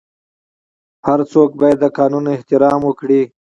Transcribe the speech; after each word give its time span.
هر 1.07 1.19
څوک 1.31 1.49
باید 1.59 1.77
د 1.81 1.85
قانون 1.97 2.25
احترام 2.35 2.79
وکړي. 2.85 3.21